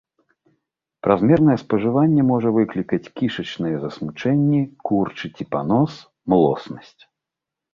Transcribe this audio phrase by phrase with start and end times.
[1.07, 5.93] Празмернае спажыванне можа выклікаць кішачныя засмучэнні, курчы ці панос,
[6.35, 7.01] млоснасць.